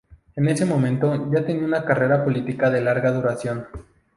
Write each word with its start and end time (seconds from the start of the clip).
En 0.35 0.47
ese 0.49 0.65
momento, 0.65 1.29
ya 1.31 1.45
tenía 1.45 1.63
una 1.63 1.85
carrera 1.85 2.23
política 2.25 2.71
de 2.71 2.81
larga 2.81 3.11
duración. 3.11 3.67